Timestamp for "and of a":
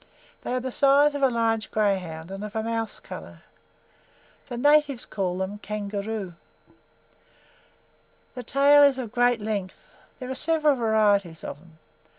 2.31-2.63